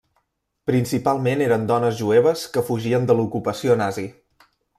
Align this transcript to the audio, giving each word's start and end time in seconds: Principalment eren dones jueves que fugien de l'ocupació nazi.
Principalment 0.69 1.43
eren 1.47 1.67
dones 1.73 1.99
jueves 1.99 2.47
que 2.57 2.65
fugien 2.71 3.07
de 3.13 3.19
l'ocupació 3.21 3.77
nazi. 3.85 4.09